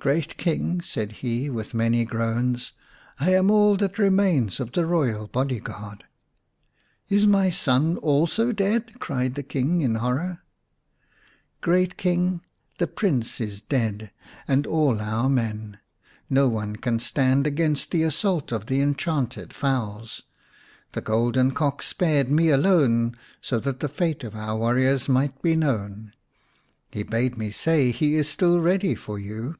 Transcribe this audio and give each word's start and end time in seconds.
Great 0.10 0.38
King," 0.38 0.80
said 0.80 1.12
he 1.12 1.50
with 1.50 1.74
many 1.74 2.06
groans," 2.06 2.72
I 3.20 3.34
am 3.34 3.50
all 3.50 3.76
that 3.76 3.98
remains 3.98 4.58
of 4.58 4.72
the 4.72 4.86
royal 4.86 5.26
body 5.26 5.60
guard."" 5.60 6.04
Is 7.10 7.26
my 7.26 7.50
son 7.50 7.98
also 7.98 8.50
dead?" 8.50 8.92
cried 8.98 9.34
the 9.34 9.42
King 9.42 9.82
in 9.82 9.96
horror." 9.96 10.40
Great 11.60 11.98
King, 11.98 12.40
the 12.78 12.86
Prince 12.86 13.42
is 13.42 13.60
dead 13.60 14.10
and 14.48 14.66
all 14.66 15.02
our 15.02 15.28
men; 15.28 15.78
no 16.30 16.48
one 16.48 16.76
can 16.76 16.98
stand 16.98 17.46
against 17.46 17.90
the 17.90 18.02
assault 18.02 18.52
of 18.52 18.68
the 18.68 18.80
enchanted 18.80 19.52
fowls. 19.52 20.22
The 20.92 21.02
golden 21.02 21.50
Cock 21.50 21.82
spared 21.82 22.30
me 22.30 22.48
alone 22.48 23.18
so 23.42 23.60
that 23.60 23.80
the 23.80 23.86
fate 23.90 24.24
of 24.24 24.34
our 24.34 24.56
warriors 24.56 25.10
might 25.10 25.42
be 25.42 25.54
known. 25.54 26.14
He 26.90 27.02
bade 27.02 27.36
me 27.36 27.50
say 27.50 27.90
he 27.90 28.14
is 28.14 28.30
still 28.30 28.60
ready 28.60 28.94
for 28.94 29.18
you." 29.18 29.56